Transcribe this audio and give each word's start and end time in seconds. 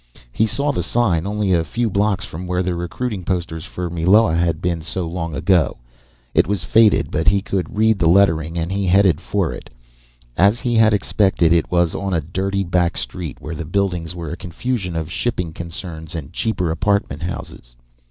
He 0.31 0.47
saw 0.47 0.71
the 0.71 0.81
sign, 0.81 1.27
only 1.27 1.53
a 1.53 1.63
few 1.63 1.87
blocks 1.87 2.25
from 2.25 2.47
where 2.47 2.63
the 2.63 2.73
recruiting 2.73 3.23
posters 3.23 3.65
for 3.65 3.87
Meloa 3.87 4.33
had 4.35 4.59
been 4.59 4.81
so 4.81 5.07
long 5.07 5.35
ago. 5.35 5.77
It 6.33 6.47
was 6.47 6.63
faded, 6.63 7.11
but 7.11 7.27
he 7.27 7.43
could 7.43 7.77
read 7.77 7.99
the 7.99 8.09
lettering, 8.09 8.57
and 8.57 8.71
he 8.71 8.87
headed 8.87 9.21
for 9.21 9.53
it. 9.53 9.69
As 10.35 10.59
he 10.59 10.73
had 10.73 10.91
expected, 10.95 11.53
it 11.53 11.69
was 11.71 11.93
on 11.93 12.15
a 12.15 12.19
dirty 12.21 12.63
back 12.63 12.97
street, 12.97 13.37
where 13.39 13.53
the 13.53 13.63
buildings 13.63 14.15
were 14.15 14.31
a 14.31 14.35
confusion 14.35 14.95
of 14.95 15.11
shipping 15.11 15.53
concerns 15.53 16.15
and 16.15 16.33
cheaper 16.33 16.71
apartment 16.71 17.21
houses. 17.21 17.75